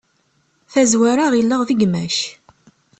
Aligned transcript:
Tazwara 0.73 1.25
ɣilleɣ 1.33 1.61
d 1.67 1.69
gma-k. 1.79 2.17